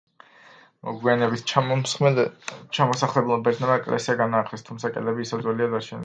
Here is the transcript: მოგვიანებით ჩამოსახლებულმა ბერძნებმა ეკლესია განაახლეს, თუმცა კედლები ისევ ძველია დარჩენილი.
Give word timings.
მოგვიანებით 0.85 1.43
ჩამოსახლებულმა 1.57 3.37
ბერძნებმა 3.49 3.75
ეკლესია 3.81 4.15
განაახლეს, 4.23 4.65
თუმცა 4.71 4.91
კედლები 4.97 5.27
ისევ 5.29 5.45
ძველია 5.49 5.69
დარჩენილი. 5.75 5.99